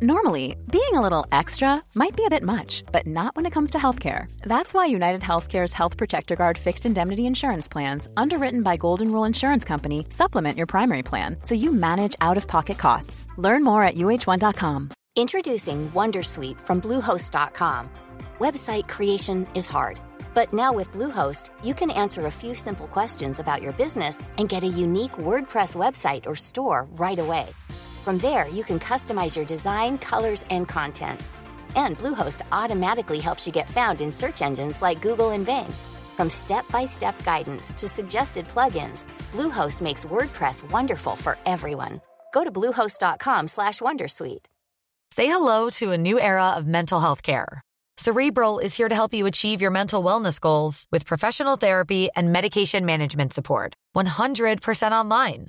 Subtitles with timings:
[0.00, 3.70] Normally, being a little extra might be a bit much, but not when it comes
[3.70, 4.30] to healthcare.
[4.42, 9.24] That's why United Healthcare's Health Protector Guard fixed indemnity insurance plans, underwritten by Golden Rule
[9.24, 13.26] Insurance Company, supplement your primary plan so you manage out of pocket costs.
[13.38, 14.90] Learn more at uh1.com.
[15.16, 17.90] Introducing Wondersuite from Bluehost.com.
[18.38, 20.00] Website creation is hard,
[20.32, 24.48] but now with Bluehost, you can answer a few simple questions about your business and
[24.48, 27.48] get a unique WordPress website or store right away.
[28.08, 31.20] From there, you can customize your design, colors, and content.
[31.76, 35.70] And Bluehost automatically helps you get found in search engines like Google and Bing.
[36.16, 42.00] From step-by-step guidance to suggested plugins, Bluehost makes WordPress wonderful for everyone.
[42.32, 44.46] Go to bluehost.com/wondersuite.
[45.10, 47.60] Say hello to a new era of mental health care.
[47.98, 52.32] Cerebral is here to help you achieve your mental wellness goals with professional therapy and
[52.32, 53.74] medication management support.
[53.94, 55.48] 100% online.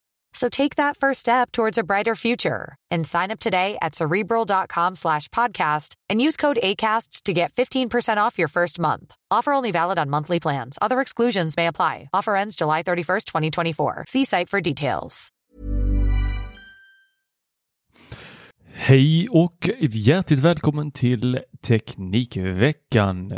[0.33, 4.95] So take that first step towards a brighter future and sign up today at cerebral.com
[4.95, 9.13] slash podcast and use code ACAST to get 15% off your first month.
[9.29, 10.77] Offer only valid on monthly plans.
[10.81, 12.09] Other exclusions may apply.
[12.13, 14.05] Offer ends July 31st, 2024.
[14.07, 15.31] See site for details.
[18.73, 23.37] Hej och hjärtligt välkommen till Teknikveckan.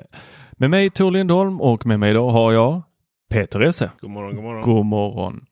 [0.52, 2.82] Med mig Tor Lindholm och med mig idag har jag
[3.30, 3.92] Peter Esse.
[4.02, 4.62] God morgon, god morgon.
[4.76, 5.46] God morgon.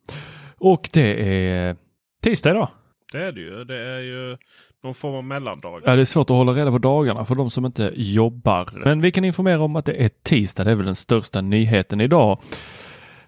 [0.62, 1.76] Och det är
[2.24, 2.68] tisdag idag.
[3.12, 3.64] Det är det ju.
[3.64, 4.38] Det är ju
[4.84, 5.82] någon form av mellandag.
[5.86, 8.70] Ja, det är svårt att hålla reda på dagarna för de som inte jobbar.
[8.86, 10.64] Men vi kan informera om att det är tisdag.
[10.64, 12.42] Det är väl den största nyheten idag.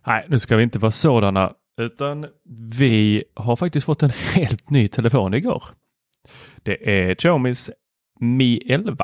[0.07, 2.25] Nej, nu ska vi inte vara sådana, utan
[2.79, 5.63] vi har faktiskt fått en helt ny telefon igår.
[6.63, 7.69] Det är Xiaomis
[8.19, 8.95] Mi 11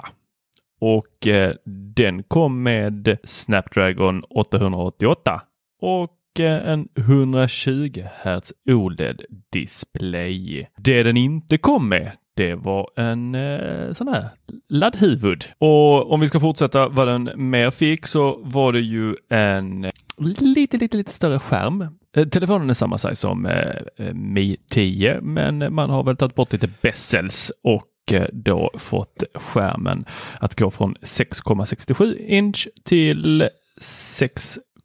[0.82, 1.56] och eh,
[1.96, 5.42] den kom med Snapdragon 888
[5.82, 10.68] och eh, en 120 Hz OLED-display.
[10.78, 14.30] Det den inte kom med, det var en eh, sån här
[14.70, 15.46] laddhuvud.
[15.58, 20.78] Och om vi ska fortsätta vad den mer fick så var det ju en lite,
[20.78, 21.88] lite, lite större skärm.
[22.16, 26.36] Eh, telefonen är samma size som eh, eh Mi 10, men man har väl tagit
[26.36, 30.06] bort lite bezels och eh, då fått skärmen
[30.40, 33.50] att gå från 6,67 inch till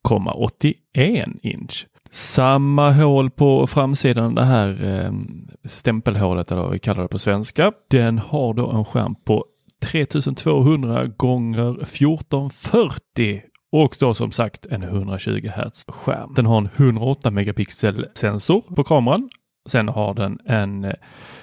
[0.08, 1.86] 7,81 inch.
[2.10, 5.12] Samma hål på framsidan, det här eh,
[5.64, 7.72] stämpelhålet eller vad vi kallar det på svenska.
[7.90, 9.44] Den har då en skärm på
[9.80, 16.34] 3200 gånger 1440 och då som sagt en 120 Hz skärm.
[16.36, 19.30] Den har en 108 megapixel sensor på kameran.
[19.68, 20.92] Sen har den en eh,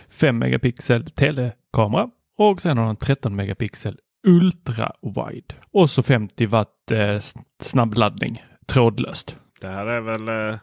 [0.09, 6.91] 5 megapixel telekamera och sen har den 13 megapixel ultra wide och så 50 watt
[6.91, 7.19] eh,
[7.61, 9.35] snabbladdning trådlöst.
[9.61, 10.59] Det här är väl eh,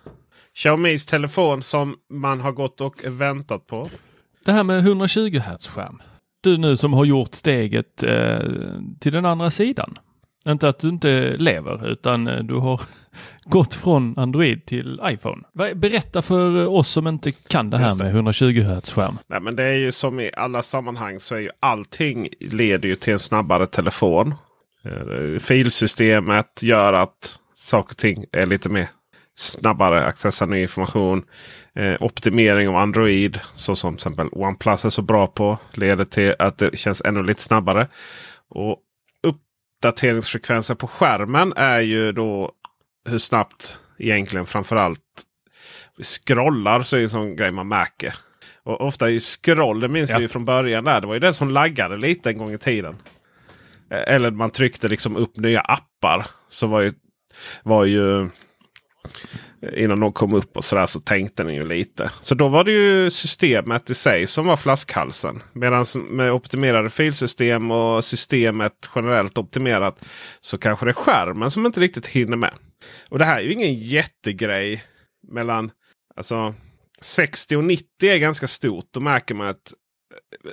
[0.54, 3.88] Xiaomis telefon som man har gått och väntat på.
[4.44, 6.02] Det här med 120 Hz skärm.
[6.41, 8.38] Du nu som har gjort steget eh,
[9.00, 9.98] till den andra sidan.
[10.48, 12.80] Inte att du inte lever utan eh, du har
[13.44, 15.42] gått från Android till iPhone.
[15.75, 18.04] Berätta för oss som inte kan det här det.
[18.04, 19.19] med 120 Hz skärm.
[19.26, 22.96] Nej, men det är ju som i alla sammanhang så är ju allting leder ju
[22.96, 24.34] till en snabbare telefon.
[24.84, 28.88] Eh, filsystemet gör att saker och ting är lite mer
[29.36, 31.24] snabbare accessa ny information.
[31.74, 36.34] Eh, optimering av Android, så som till exempel OnePlus är så bra på, leder till
[36.38, 37.88] att det känns ännu lite snabbare.
[38.48, 38.76] Och
[39.22, 42.52] uppdateringsfrekvensen på skärmen är ju då
[43.08, 45.00] hur snabbt egentligen framförallt
[46.02, 48.14] scrollar så är det en sån grej man märker.
[48.62, 50.19] Och ofta är scroll, det minns ja.
[50.19, 51.00] vi från början där.
[51.00, 52.96] Det var ju det som laggade lite en gång i tiden.
[53.90, 56.26] Eh, eller man tryckte liksom upp nya appar.
[56.49, 56.93] Så var ju,
[57.62, 58.29] var ju
[59.76, 62.11] Innan de kom upp och sådär så tänkte den ju lite.
[62.20, 65.43] Så då var det ju systemet i sig som var flaskhalsen.
[65.52, 70.05] Medan med optimerade filsystem och systemet generellt optimerat
[70.40, 72.55] så kanske det är skärmen som inte riktigt hinner med.
[73.08, 74.85] Och det här är ju ingen jättegrej
[75.29, 75.70] mellan
[76.17, 76.55] alltså
[77.00, 78.87] 60 och 90 är ganska stort.
[78.90, 79.73] Då märker man ett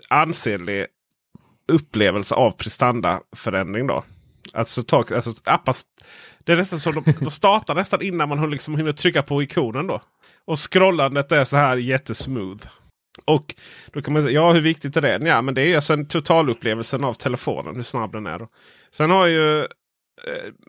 [0.09, 0.85] ansenlig
[1.67, 3.87] upplevelse av prestandaförändring.
[3.87, 4.03] Då.
[4.53, 5.75] Alltså, talk, alltså appar
[6.45, 9.87] det är nästan så de, de startar nästan innan man liksom hinner trycka på ikonen
[9.87, 10.01] då.
[10.45, 12.67] Och scrollandet är så här jättesmooth.
[13.25, 13.55] Och
[13.93, 15.27] då kan man säga, ja hur viktigt är det?
[15.27, 18.39] Ja men det är alltså en totalupplevelsen av telefonen, hur snabb den är.
[18.39, 18.47] Då.
[18.91, 19.67] Sen har ju eh,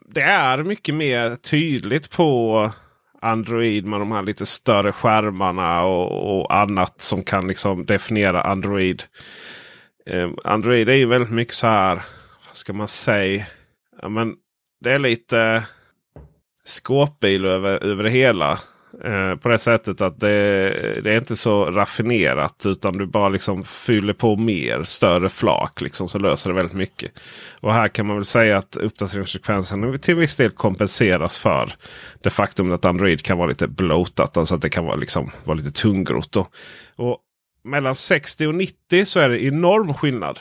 [0.09, 2.71] det är mycket mer tydligt på
[3.21, 9.03] Android med de här lite större skärmarna och, och annat som kan liksom definiera Android.
[10.05, 11.95] Eh, Android är ju väldigt mycket så här,
[12.47, 13.45] vad ska man säga?
[14.01, 14.35] Ja, men
[14.79, 15.65] det är lite
[16.65, 18.59] skåpbil över, över det hela.
[19.03, 20.31] Eh, på det sättet att det,
[21.03, 22.65] det, är inte så raffinerat.
[22.65, 25.81] Utan du bara liksom fyller på mer större flak.
[25.81, 27.11] Liksom, så löser det väldigt mycket.
[27.59, 31.73] Och här kan man väl säga att uppdateringsfrekvensen till viss del kompenseras för
[32.21, 34.37] det faktum att Android kan vara lite blotat.
[34.37, 36.37] Alltså att det kan vara, liksom, vara lite tungrot.
[36.95, 37.19] Och
[37.63, 40.39] mellan 60 och 90 så är det enorm skillnad.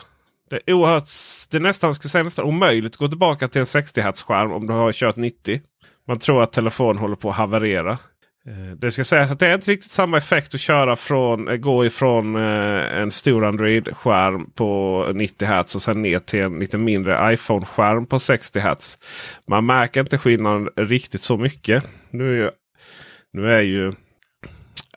[0.50, 1.04] Det är, oerhört,
[1.50, 4.52] det är nästan, ska säga, nästan omöjligt att gå tillbaka till en 60 Hz skärm
[4.52, 5.60] om du har kört 90.
[6.08, 7.98] Man tror att telefonen håller på att haverera.
[8.46, 11.56] Eh, det ska sägas att det är inte riktigt samma effekt att köra från, eh,
[11.56, 16.78] gå ifrån eh, en stor Android-skärm på 90 Hz och sen ner till en lite
[16.78, 18.98] mindre iPhone-skärm på 60 Hz.
[19.48, 21.84] Man märker inte skillnaden riktigt så mycket.
[22.10, 22.50] Nu är ju,
[23.32, 23.92] nu är ju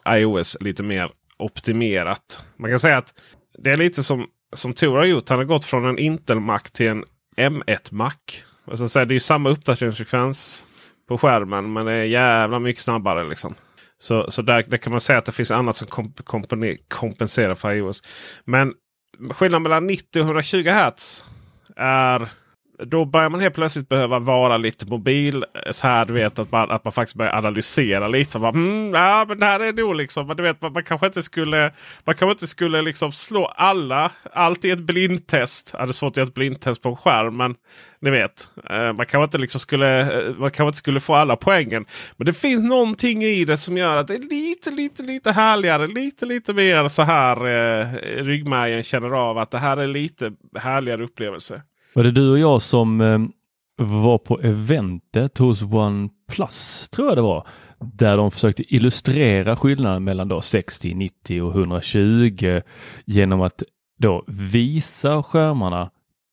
[0.09, 2.43] iOS lite mer optimerat.
[2.57, 3.13] Man kan säga att
[3.57, 5.29] det är lite som, som Tor har gjort.
[5.29, 7.05] Han har gått från en Intel-Mac till en
[7.37, 8.13] M1-Mac.
[8.65, 10.65] det är ju samma uppdateringsfrekvens
[11.07, 11.73] på skärmen.
[11.73, 13.29] Men det är jävla mycket snabbare.
[13.29, 13.55] liksom.
[13.97, 16.25] Så, så där, där kan man säga att det finns annat som komp
[16.87, 18.01] kompenserar för iOS.
[18.45, 18.73] Men
[19.29, 21.23] skillnaden mellan 90 och 120 Hz
[21.75, 22.29] är
[22.85, 25.45] då börjar man helt plötsligt behöva vara lite mobil.
[25.65, 28.39] Eh, så här, du vet att man, att man faktiskt börjar analysera lite.
[28.39, 30.27] bara, mm, ja, men det här är nog liksom.
[30.27, 31.71] Men du vet, man, man kanske inte skulle,
[32.03, 34.11] man kanske inte skulle liksom slå alla.
[34.33, 35.75] Allt i ett blindtest.
[35.77, 37.37] Ja, det är svårt att göra ett blindtest på en skärm.
[37.37, 37.55] Men
[38.01, 41.35] ni vet, eh, man kanske inte liksom skulle, eh, man kanske inte skulle få alla
[41.35, 41.85] poängen.
[42.17, 45.87] Men det finns någonting i det som gör att det är lite, lite, lite härligare.
[45.87, 47.87] Lite, lite mer så här eh,
[48.23, 51.61] ryggmärgen känner av att det här är lite härligare upplevelse.
[51.93, 53.19] Var det du och jag som eh,
[53.77, 57.47] var på eventet hos OnePlus, tror jag det var,
[57.79, 62.61] där de försökte illustrera skillnaden mellan då 60, 90 och 120
[63.05, 63.63] genom att
[63.97, 65.91] då visa skärmarna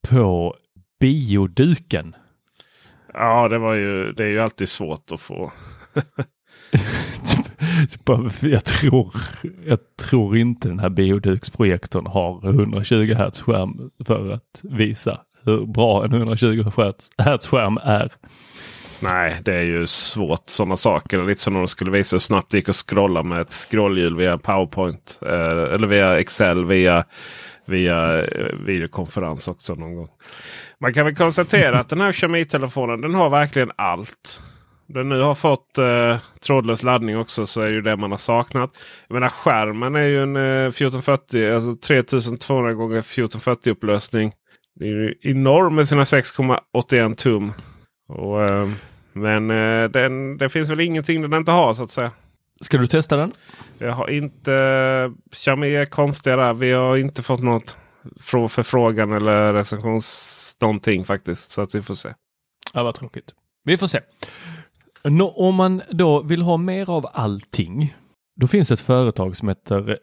[0.08, 0.54] på
[1.00, 2.14] bioduken.
[3.12, 5.52] Ja, det var ju, det är ju alltid svårt att få.
[8.40, 9.14] jag, tror,
[9.66, 16.04] jag tror inte den här bioduksprojektorn har 120 Hz skärm för att visa hur bra
[16.04, 16.64] en 120
[17.18, 18.12] Hz skärm är.
[19.00, 21.26] Nej, det är ju svårt sådana saker.
[21.26, 24.16] Lite som om de skulle visa hur snabbt det gick att scrolla med ett scrollhjul
[24.16, 25.18] via PowerPoint.
[25.22, 27.04] Eh, eller via Excel via,
[27.64, 30.08] via eh, videokonferens också någon gång.
[30.78, 34.40] Man kan väl konstatera att den här Xiaomi-telefonen den har verkligen allt.
[34.88, 38.18] Den nu har fått eh, trådlös laddning också så är det ju det man har
[38.18, 38.70] saknat.
[39.08, 44.32] Jag menar skärmen är ju en eh, 1440, alltså 3200 x 1440 upplösning.
[44.78, 47.52] Det är enorm med sina 6,81 tum.
[48.08, 48.68] Och, eh,
[49.12, 52.10] men eh, den, det finns väl ingenting den inte har så att säga.
[52.60, 53.32] Ska du testa den?
[53.78, 55.12] Jag har inte...
[55.32, 56.54] Xiaomi är konstiga där.
[56.54, 57.76] Vi har inte fått något
[58.20, 61.50] förfrågan eller recensions någonting faktiskt.
[61.50, 62.08] Så att vi får se.
[62.72, 63.34] Ja, vad tråkigt.
[63.64, 64.00] Vi får se.
[65.04, 67.96] Nå, om man då vill ha mer av allting.
[68.40, 69.98] Då finns ett företag som heter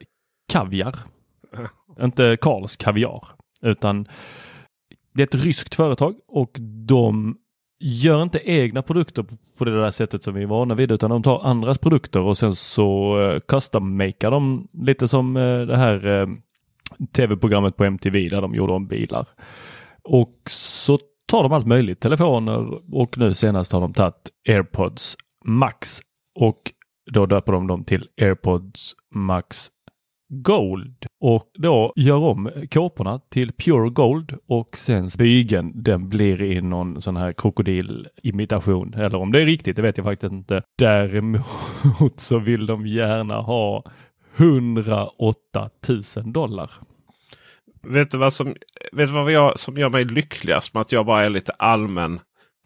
[0.48, 1.00] Kaviar.
[2.02, 3.24] inte Karls Kaviar
[3.62, 4.08] utan
[5.13, 6.57] det är ett ryskt företag och
[6.88, 7.38] de
[7.80, 9.26] gör inte egna produkter
[9.57, 12.38] på det där sättet som vi är vana vid utan de tar andras produkter och
[12.38, 16.28] sen så eh, custom-makar de lite som eh, det här eh,
[17.11, 19.28] tv-programmet på MTV där de gjorde om bilar.
[20.04, 25.99] Och så tar de allt möjligt, telefoner och nu senast har de tagit AirPods Max
[26.35, 26.71] och
[27.11, 29.71] då döper de dem till AirPods Max
[30.30, 36.61] Gold och då gör om kåporna till Pure Gold och sen bygeln den blir i
[36.61, 38.94] någon sån här krokodilimitation.
[38.94, 40.63] Eller om det är riktigt, det vet jag faktiskt inte.
[40.77, 43.83] Däremot så vill de gärna ha
[44.37, 46.71] 108 000 dollar.
[47.87, 48.56] Vet du vad som,
[48.92, 52.19] vet du vad jag, som gör mig lyckligast med att jag bara är lite allmän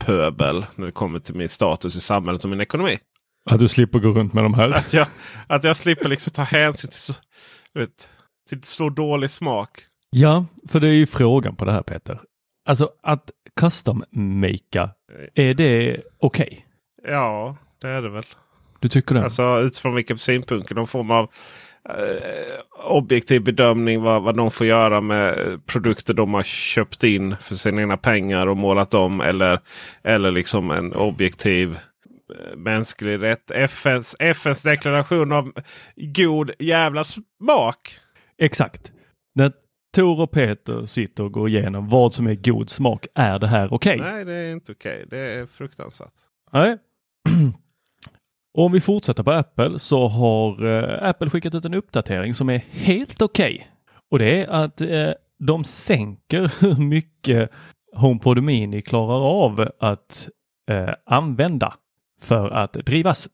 [0.06, 3.00] pöbel när det kommer till min status i samhället och min ekonomi?
[3.50, 4.70] Att du slipper gå runt med de här?
[4.70, 5.08] Att jag,
[5.48, 7.14] att jag slipper liksom ta hänsyn till så,
[7.74, 8.10] vet,
[8.48, 9.82] till så dålig smak.
[10.10, 12.20] Ja, för det är ju frågan på det här Peter.
[12.70, 14.90] Alltså att custom-makea,
[15.36, 16.48] är det okej?
[16.48, 17.12] Okay?
[17.14, 18.26] Ja, det är det väl.
[18.80, 19.24] Du tycker det?
[19.24, 21.30] Alltså utifrån vilken synpunkt, någon form av
[21.90, 25.36] eh, objektiv bedömning vad, vad de får göra med
[25.66, 29.22] produkter de har köpt in för sina egna pengar och målat om.
[29.22, 29.60] Eller,
[30.04, 31.78] eller liksom en objektiv
[32.36, 33.52] Eh, mänsklig rätt.
[33.52, 35.52] FNs, FNs deklaration av
[35.96, 38.00] god jävla smak.
[38.38, 38.92] Exakt.
[39.36, 39.52] När
[39.96, 43.08] Tor och Peter sitter och går igenom vad som är god smak.
[43.16, 43.98] Är det här okej?
[43.98, 45.06] Nej, det är inte okej.
[45.10, 46.14] Det är fruktansvärt.
[46.52, 46.78] Nej.
[48.58, 52.58] Om vi fortsätter på Apple så har eh, Apple skickat ut en uppdatering som är
[52.58, 53.68] helt okej.
[54.12, 57.52] Och det är att eh, de sänker hur mycket
[57.96, 60.30] HomePod Mini klarar av att
[60.70, 61.74] eh, använda
[62.22, 63.30] för att drivas.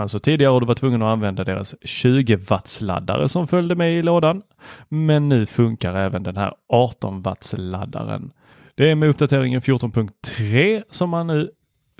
[0.00, 3.98] Alltså tidigare har du varit tvungen att använda deras 20 watts laddare som följde med
[3.98, 4.42] i lådan.
[4.88, 8.32] Men nu funkar även den här 18 watts laddaren.
[8.74, 11.50] Det är med uppdateringen 14.3 som man nu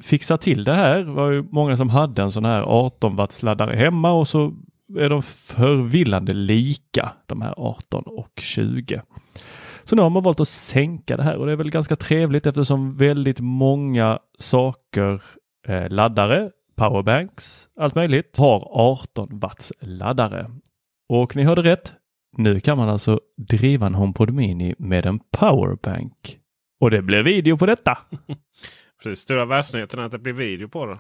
[0.02, 0.98] fixar till det här.
[0.98, 4.54] Det var ju många som hade en sån här 18 watts laddare hemma och så
[4.98, 9.02] är de förvillande lika de här 18 och 20.
[9.84, 12.46] Så nu har man valt att sänka det här och det är väl ganska trevligt
[12.46, 15.22] eftersom väldigt många saker,
[15.68, 20.50] eh, laddare, powerbanks, allt möjligt, har 18 watts laddare.
[21.08, 21.92] Och ni hörde rätt.
[22.36, 26.38] Nu kan man alltså driva en HomePod Mini med en powerbank.
[26.80, 27.98] Och det blir video på detta.
[29.02, 30.98] För det stora världsnyheten är att det blir video på det.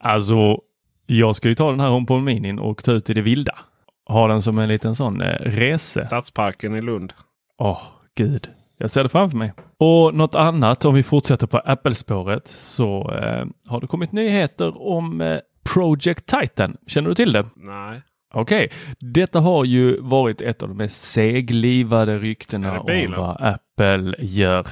[0.00, 0.60] Alltså,
[1.06, 3.58] jag ska ju ta den här HomePod Mini och ta ut i det vilda.
[4.06, 6.06] Ha den som en liten sån eh, rese.
[6.06, 7.12] Stadsparken i Lund.
[7.58, 7.82] Åh, oh,
[8.14, 8.50] gud.
[8.78, 9.52] Jag ser det framför mig.
[9.78, 15.20] Och något annat, om vi fortsätter på Apple-spåret, så eh, har det kommit nyheter om
[15.20, 15.38] eh,
[15.74, 16.76] Project Titan.
[16.86, 17.46] Känner du till det?
[17.56, 18.02] Nej.
[18.34, 18.78] Okej, okay.
[18.98, 24.66] detta har ju varit ett av de mest seglivade ryktena om vad Apple gör.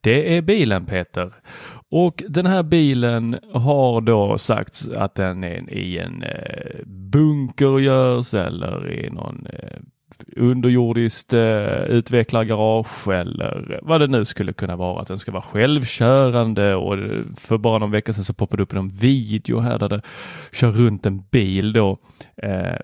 [0.00, 1.32] Det är bilen Peter.
[1.90, 8.34] Och den här bilen har då sagts att den är i en eh, bunker görs
[8.34, 9.78] eller i någon eh,
[10.36, 15.00] underjordiskt eh, utvecklargarage eller vad det nu skulle kunna vara.
[15.00, 16.98] Att den ska vara självkörande och
[17.36, 20.02] för bara någon vecka sedan så poppade upp en video här där det
[20.52, 21.98] kör runt en bil då
[22.36, 22.76] eh,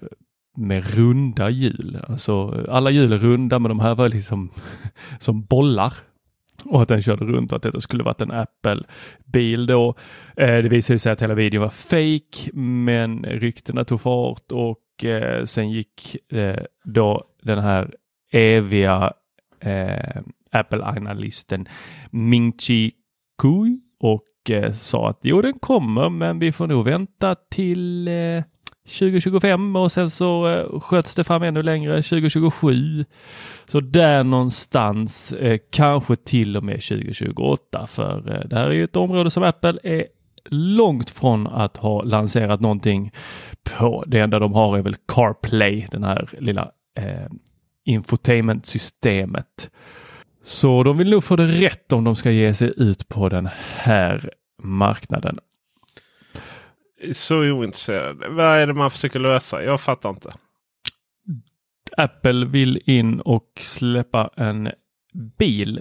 [0.57, 1.99] med runda hjul.
[2.09, 4.51] Alltså alla hjul är runda men de här var liksom
[5.19, 5.93] som bollar
[6.65, 9.95] och att den körde runt och att det skulle varit en Apple-bil då.
[10.37, 15.45] Eh, det visade sig att hela videon var fake men ryktena tog fart och eh,
[15.45, 17.95] sen gick eh, då den här
[18.33, 19.13] eviga
[19.61, 21.69] eh, Apple-analysten
[22.11, 22.91] Ming-Chi
[23.43, 28.43] Kui och eh, sa att jo, den kommer, men vi får nog vänta till eh,
[28.89, 33.05] 2025 och sen så eh, sköts det fram ännu längre 2027.
[33.67, 38.85] Så där någonstans, eh, kanske till och med 2028, för eh, det här är ju
[38.85, 40.07] ett område som Apple är
[40.51, 43.13] långt från att ha lanserat någonting
[43.79, 44.05] på.
[44.07, 47.27] Det enda de har är väl CarPlay, den här lilla eh,
[47.85, 49.71] infotainmentsystemet.
[50.43, 53.49] Så de vill nog få det rätt om de ska ge sig ut på den
[53.77, 54.31] här
[54.63, 55.39] marknaden.
[57.13, 58.25] Så ointresserad.
[58.29, 59.63] Vad är det man försöker lösa?
[59.63, 60.33] Jag fattar inte.
[61.97, 64.71] Apple vill in och släppa en
[65.39, 65.81] bil.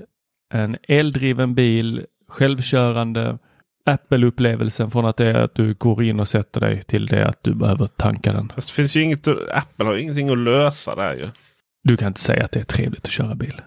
[0.54, 3.38] En eldriven bil, självkörande
[3.88, 7.44] Apple-upplevelsen från att det är att du går in och sätter dig till det att
[7.44, 8.52] du behöver tanka den.
[8.56, 11.30] Fast det finns ju inget, Apple har ingenting att lösa där ju.
[11.84, 13.62] Du kan inte säga att det är trevligt att köra bil.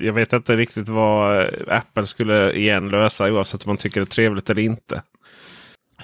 [0.00, 4.06] Jag vet inte riktigt vad Apple skulle igen lösa oavsett om man tycker det är
[4.06, 5.02] trevligt eller inte.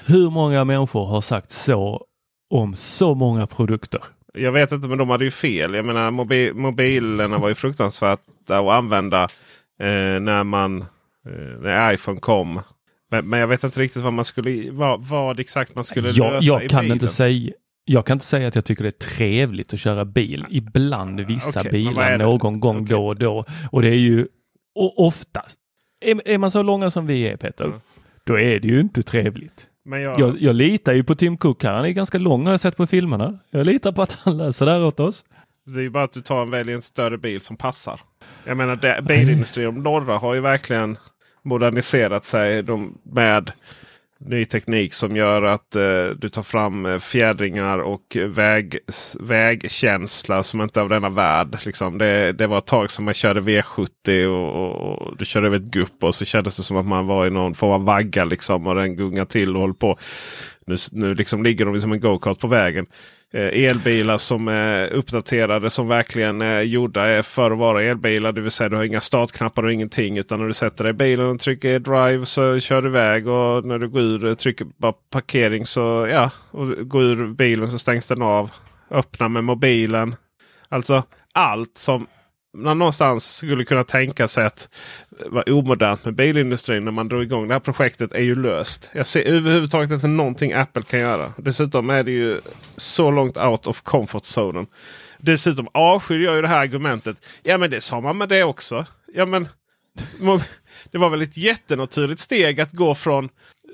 [0.06, 2.04] Hur många människor har sagt så
[2.50, 4.00] om så många produkter?
[4.34, 5.74] Jag vet inte men de hade ju fel.
[5.74, 9.22] Jag menar mobil, mobilerna var ju fruktansvärda att använda
[9.80, 10.80] eh, när man
[11.26, 12.60] eh, när iPhone kom.
[13.12, 16.32] Men, men, jag vet inte riktigt vad man skulle vad, vad exakt man skulle jag,
[16.32, 16.96] lösa jag i kan bilen.
[16.96, 17.52] Inte säga,
[17.84, 20.46] jag kan inte säga att jag tycker det är trevligt att köra bil.
[20.50, 22.96] Ibland vissa okay, bilar någon gång okay.
[22.96, 23.44] då och då.
[23.70, 24.26] Och det är ju
[24.74, 25.58] och oftast.
[26.00, 27.80] Är, är man så långa som vi är Peter, mm.
[28.24, 29.66] då är det ju inte trevligt.
[29.84, 30.20] Men jag...
[30.20, 31.72] Jag, jag litar ju på Tim Cook här.
[31.72, 33.38] Han är ganska lång har jag sett på filmerna.
[33.50, 35.24] Jag litar på att han löser det här åt oss.
[35.66, 38.00] Det är ju bara att du tar en väljer en större bil som passar.
[38.44, 40.96] Jag menar det, bilindustrin, de norra har ju verkligen
[41.42, 43.52] moderniserat sig de, med
[44.26, 48.78] ny teknik som gör att eh, du tar fram eh, fjädringar och väg,
[49.20, 51.58] vägkänsla som inte är av denna värld.
[51.66, 51.98] Liksom.
[51.98, 55.56] Det, det var ett tag som man körde V70 och, och, och du körde över
[55.56, 58.24] ett gupp och så kändes det som att man var i någon form av vagga
[58.24, 59.98] liksom, och den gungar till och håller på.
[60.66, 62.86] Nu, nu liksom ligger de som en go-kart på vägen.
[63.34, 68.32] Eh, elbilar som är uppdaterade som verkligen är gjorda för att vara elbilar.
[68.32, 70.18] Det vill säga du har inga startknappar och ingenting.
[70.18, 73.28] Utan när du sätter dig i bilen och trycker drive så kör du iväg.
[73.28, 76.30] Och när du går ur trycker bara parkering så ja.
[76.50, 78.50] Och går ur bilen så stängs den av.
[78.90, 80.14] Öppna med mobilen.
[80.68, 82.06] Alltså allt som
[82.54, 84.68] man någonstans skulle kunna tänka sig att
[85.26, 88.90] vara omodernt med bilindustrin när man drog igång det här projektet är ju löst.
[88.92, 91.32] Jag ser överhuvudtaget inte någonting Apple kan göra.
[91.36, 92.40] Dessutom är det ju
[92.76, 94.66] så långt out of comfort zonen.
[95.18, 97.16] Dessutom avskyr jag ju det här argumentet.
[97.42, 98.86] Ja men det sa man med det också.
[99.14, 99.48] Ja men
[100.90, 103.28] det var väl ett jättenaturligt steg att gå från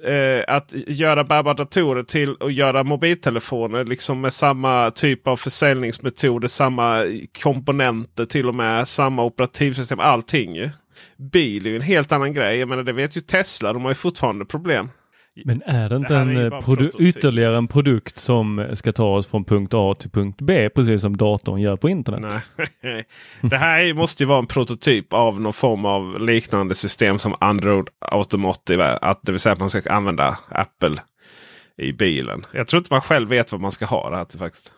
[0.05, 6.49] eh, att göra bärbara datorer till att göra mobiltelefoner liksom med samma typ av försäljningsmetoder,
[6.49, 7.05] samma
[7.43, 10.71] komponenter till och med, samma operativsystem, allting.
[11.17, 12.59] Bil är ju en helt annan grej.
[12.59, 14.89] Jag menar det vet ju Tesla, de har ju fortfarande problem.
[15.45, 19.27] Men är det inte det en eh, produ ytterligare en produkt som ska ta oss
[19.27, 22.43] från punkt A till punkt B precis som datorn gör på internet?
[22.81, 23.05] Nej.
[23.41, 27.89] det här måste ju vara en prototyp av någon form av liknande system som Android
[27.99, 28.85] Automotive.
[28.85, 30.97] Att det vill säga att man ska använda Apple
[31.77, 32.47] i bilen.
[32.53, 34.73] Jag tror inte man själv vet vad man ska ha det här till faktiskt.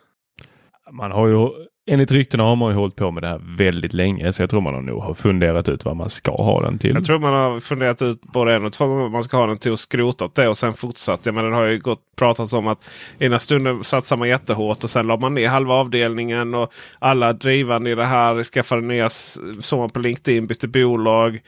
[0.93, 1.49] Man har ju
[1.91, 4.61] enligt ryktena har man ju hållit på med det här väldigt länge så jag tror
[4.61, 6.95] man har nog har funderat ut vad man ska ha den till.
[6.95, 9.47] Jag tror man har funderat ut både en och två gånger vad man ska ha
[9.47, 11.27] den till och skrotat det och sen fortsatt.
[11.27, 14.91] Ja, men det har ju gått pratats om att ena stunden satsar man jättehårt och
[14.91, 19.79] sen la man ner halva avdelningen och alla drivande i det här skaffade nya, såg
[19.79, 21.41] man på LinkedIn, bytte bolag.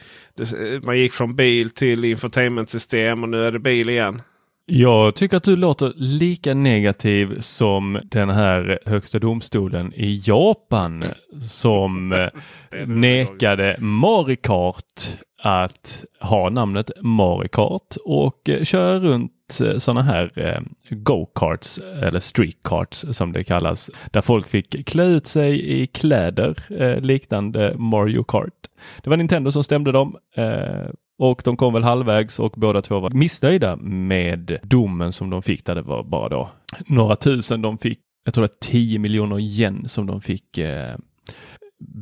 [0.83, 4.21] Man gick från bil till infotainmentsystem och nu är det bil igen.
[4.65, 11.03] Jag tycker att du låter lika negativ som den här högsta domstolen i Japan
[11.47, 12.13] som
[12.71, 21.77] eh, nekade Marikart att ha namnet Marikart och eh, köra runt eh, sådana här go-karts
[21.77, 23.91] eller street-karts som det kallas.
[24.11, 26.55] Där folk fick klä ut sig i kläder
[27.01, 28.53] liknande Mario Kart.
[29.03, 30.17] Det var Nintendo som stämde dem
[31.19, 35.65] och de kom väl halvvägs och båda två var missnöjda med domen som de fick
[35.65, 36.49] där det var bara då
[36.87, 37.99] några tusen de fick.
[38.25, 40.95] Jag tror det var 10 miljoner yen som de fick eh,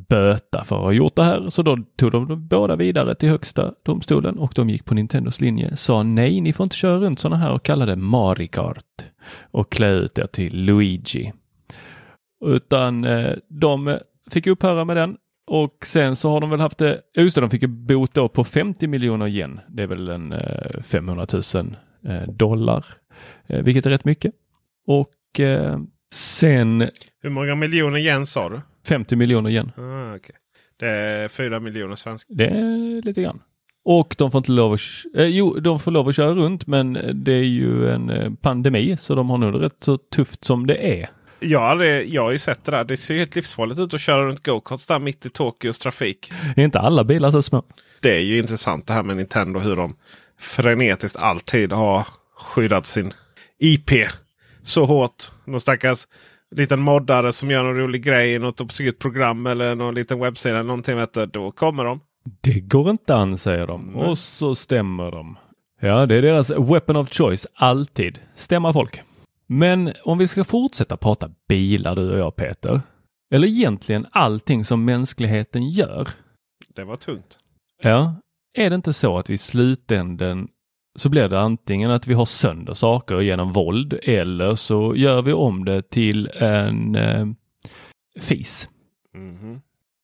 [0.09, 1.49] böta för att ha gjort det här.
[1.49, 5.77] Så då tog de båda vidare till högsta domstolen och de gick på Nintendos linje.
[5.77, 9.05] Sa nej, ni får inte köra runt sådana här och kalla det Marikart
[9.51, 11.33] och klä ut er till Luigi.
[12.45, 13.99] Utan eh, de
[14.31, 15.17] fick upphöra med den
[15.51, 18.43] och sen så har de väl haft det, just det, de fick bot då på
[18.43, 19.59] 50 miljoner yen.
[19.69, 20.33] Det är väl en
[20.83, 21.75] 500 000
[22.07, 22.85] eh, dollar,
[23.47, 24.33] eh, vilket är rätt mycket.
[24.87, 25.79] Och eh,
[26.13, 26.89] sen...
[27.21, 28.61] Hur många miljoner yen sa du?
[28.87, 29.71] 50 miljoner yen.
[29.77, 30.35] Ah, okay.
[30.79, 32.33] Det är 4 miljoner svenska.
[32.33, 33.41] Det är lite grann.
[33.85, 34.79] Och de får inte lov att,
[35.15, 39.15] eh, jo, de får lov att köra runt men det är ju en pandemi så
[39.15, 41.09] de har nog rätt så tufft som det är.
[41.41, 42.83] Ja, det, jag har ju sett det där.
[42.83, 46.31] Det ser helt livsfarligt ut att köra runt go-karts där mitt i Tokyos trafik.
[46.55, 47.63] Är inte alla bilar så små?
[47.99, 49.59] Det är ju intressant det här med Nintendo.
[49.59, 49.95] Hur de
[50.39, 53.13] frenetiskt alltid har skyddat sin
[53.59, 53.91] IP
[54.63, 55.31] så hårt.
[55.45, 56.07] Någon stackars
[56.55, 60.63] liten moddare som gör någon rolig grej i något obskyrt program eller någon liten webbsida.
[60.63, 61.99] Någonting vet du, då kommer de.
[62.41, 63.95] Det går inte an säger de mm.
[63.95, 65.37] och så stämmer de.
[65.79, 67.47] Ja, det är deras weapon of choice.
[67.53, 69.01] Alltid stämma folk.
[69.53, 72.81] Men om vi ska fortsätta prata bilar du och jag Peter.
[73.33, 76.09] Eller egentligen allting som mänskligheten gör.
[76.75, 77.39] Det var tungt.
[77.81, 78.15] Ja,
[78.53, 80.47] är det inte så att vi i slutänden
[80.95, 85.33] så blir det antingen att vi har sönder saker genom våld eller så gör vi
[85.33, 87.27] om det till en eh,
[88.19, 88.69] fis.
[89.15, 89.61] Mm -hmm.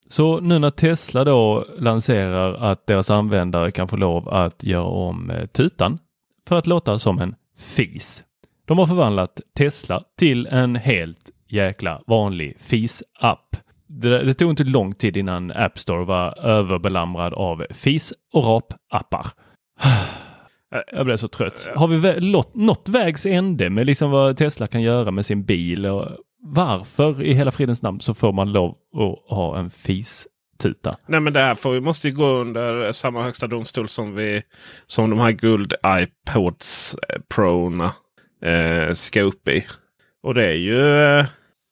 [0.08, 5.30] Så nu när Tesla då lanserar att deras användare kan få lov att göra om
[5.30, 6.00] eh, tutan
[6.48, 8.24] för att låta som en fis
[8.68, 13.56] de har förvandlat Tesla till en helt jäkla vanlig FIS-app.
[13.88, 19.28] Det, det, tog inte lång tid innan App Store var överbelamrad av FIS och RAP-appar.
[20.92, 21.70] Jag blev så trött.
[21.76, 25.86] Har vi nått vägs ände med liksom vad Tesla kan göra med sin bil?
[25.86, 26.08] Och
[26.42, 30.28] varför i hela fridens namn så får man lov att ha en FIS
[30.58, 30.98] tuta.
[31.06, 34.42] Nej men det här får, vi måste ju gå under samma högsta domstol som, vi,
[34.86, 37.20] som de här guld iPods eh,
[38.42, 39.66] eh, ska upp i.
[40.24, 40.96] Och det är ju...
[40.96, 41.26] Eh,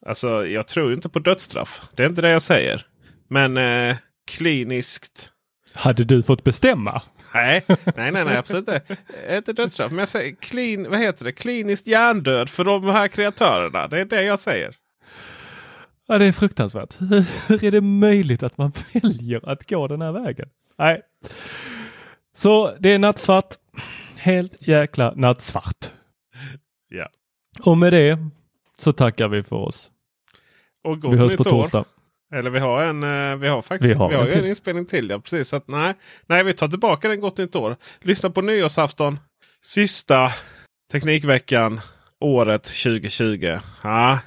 [0.05, 1.81] alltså jag tror inte på dödsstraff.
[1.95, 2.85] Det är inte det jag säger.
[3.29, 3.95] Men eh,
[4.31, 5.31] kliniskt.
[5.73, 7.01] Hade du fått bestämma?
[7.33, 8.81] Nej, nej, nej, nej absolut inte.
[9.29, 9.91] Inte dödsstraff.
[9.91, 11.31] Men jag säger clean, vad heter det?
[11.31, 13.87] kliniskt hjärndöd för de här kreatörerna.
[13.87, 14.75] Det är det jag säger.
[16.07, 16.95] Ja, det är fruktansvärt.
[17.47, 20.49] Hur är det möjligt att man väljer att gå den här vägen?
[20.77, 21.01] Nej.
[22.37, 23.55] Så det är nattsvart.
[24.15, 25.91] Helt jäkla nattsvart.
[26.89, 27.09] Ja.
[27.59, 28.19] Och med det
[28.77, 29.91] så tackar vi för oss.
[30.83, 31.79] Och vi hörs på torsdag.
[31.79, 31.85] År.
[32.33, 34.85] Eller vi har en, eh, vi har faktiskt vi har, vi har en, en inspelning
[34.85, 35.09] till.
[35.09, 35.49] Ja, precis.
[35.49, 35.93] Så att, nej,
[36.25, 37.77] nej, vi tar tillbaka den gott nytt år.
[38.01, 39.19] Lyssna på nyårsafton.
[39.63, 40.29] Sista
[40.91, 41.81] Teknikveckan
[42.19, 43.57] året 2020.
[43.83, 44.19] Ja.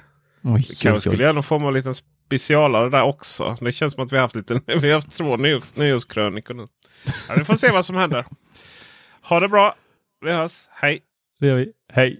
[0.43, 3.55] Oj, kanske skulle göra någon form av liten specialare där också.
[3.61, 6.67] Det känns som att vi har haft, lite, vi har haft två nyårs, nyårskrönikor nu.
[7.27, 8.25] Ja, vi får se vad som händer.
[9.21, 9.75] Ha det bra.
[10.25, 10.67] Vi hörs.
[10.71, 11.01] Hej!
[11.39, 11.71] Det gör vi.
[11.93, 12.19] Hej!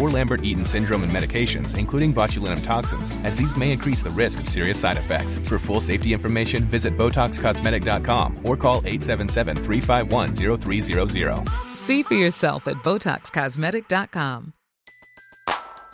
[0.00, 4.40] or Lambert Eaton syndrome and medications, including botulinum toxins, as these may increase the risk
[4.40, 5.38] of serious side effects.
[5.38, 11.48] For full safety information, visit BotoxCosmetic.com or call 877 351 0300.
[11.74, 14.54] See for yourself at BotoxCosmetic.com.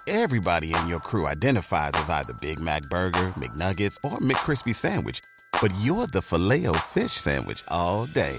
[0.08, 5.20] Everybody in your crew identifies as either Big Mac Burger, McNuggets, or McCrispy Sandwich,
[5.60, 8.38] but you're the filet fish Sandwich all day.